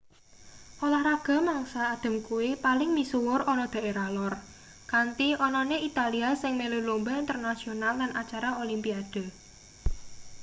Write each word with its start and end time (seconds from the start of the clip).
olahraga 0.85 1.35
mangsa 1.49 1.81
adhem 1.95 2.15
kuwi 2.27 2.49
paling 2.65 2.91
misuwur 2.97 3.41
ana 3.53 3.65
daerah 3.75 4.07
lor 4.17 4.33
kanthi 4.91 5.27
anane 5.47 5.77
italia 5.89 6.29
sing 6.41 6.53
melu 6.59 6.79
lumba 6.87 7.13
internasional 7.23 7.93
lan 8.01 8.11
acara 8.21 8.49
olimpiade 8.63 9.23